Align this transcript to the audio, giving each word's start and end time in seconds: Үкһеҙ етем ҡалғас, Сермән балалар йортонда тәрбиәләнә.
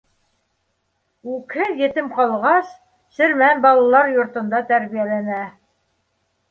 Үкһеҙ 1.33 1.83
етем 1.83 2.09
ҡалғас, 2.17 2.73
Сермән 3.19 3.63
балалар 3.69 4.13
йортонда 4.17 4.65
тәрбиәләнә. 4.73 5.45